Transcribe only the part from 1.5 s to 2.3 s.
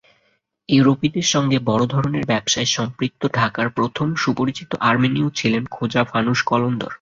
বড় ধরনের